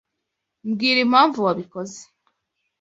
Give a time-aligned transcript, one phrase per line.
[0.67, 2.01] Mbwira impamvu wabikoze.